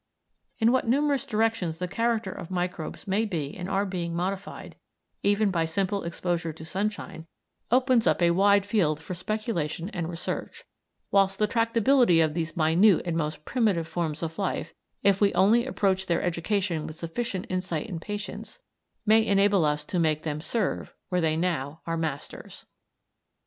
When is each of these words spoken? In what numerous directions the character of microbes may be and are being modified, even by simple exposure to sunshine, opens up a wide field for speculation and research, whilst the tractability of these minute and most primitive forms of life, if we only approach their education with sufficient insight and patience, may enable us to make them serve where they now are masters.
In 0.57 0.71
what 0.71 0.87
numerous 0.87 1.27
directions 1.27 1.77
the 1.77 1.87
character 1.87 2.31
of 2.31 2.49
microbes 2.49 3.05
may 3.07 3.23
be 3.23 3.55
and 3.55 3.69
are 3.69 3.85
being 3.85 4.15
modified, 4.15 4.75
even 5.21 5.51
by 5.51 5.65
simple 5.65 6.01
exposure 6.03 6.51
to 6.51 6.65
sunshine, 6.65 7.27
opens 7.69 8.07
up 8.07 8.19
a 8.19 8.31
wide 8.31 8.65
field 8.65 8.99
for 8.99 9.13
speculation 9.13 9.89
and 9.91 10.09
research, 10.09 10.63
whilst 11.11 11.37
the 11.37 11.45
tractability 11.47 12.19
of 12.19 12.33
these 12.33 12.57
minute 12.57 13.03
and 13.05 13.15
most 13.15 13.45
primitive 13.45 13.87
forms 13.87 14.23
of 14.23 14.39
life, 14.39 14.73
if 15.03 15.21
we 15.21 15.35
only 15.35 15.67
approach 15.67 16.07
their 16.07 16.23
education 16.23 16.87
with 16.87 16.95
sufficient 16.95 17.45
insight 17.47 17.87
and 17.87 18.01
patience, 18.01 18.57
may 19.05 19.23
enable 19.23 19.63
us 19.65 19.85
to 19.85 19.99
make 19.99 20.23
them 20.23 20.41
serve 20.41 20.95
where 21.09 21.21
they 21.21 21.37
now 21.37 21.81
are 21.85 21.95
masters. 21.95 22.65